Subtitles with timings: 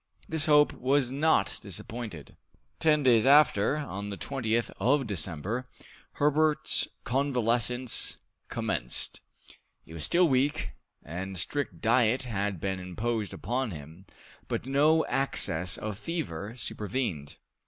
[0.27, 2.35] This hope was not disappointed.
[2.79, 5.69] Ten days after, on the 20th of December,
[6.13, 8.17] Herbert's convalescence
[8.49, 9.21] commenced.
[9.85, 10.71] He was still weak,
[11.03, 14.07] and strict diet had been imposed upon him,
[14.47, 17.37] but no access of fever supervened.